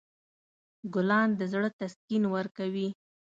ګلان 0.93 1.29
د 1.39 1.41
زړه 1.51 1.69
تسکین 1.79 2.23
ورکوي. 2.35 2.87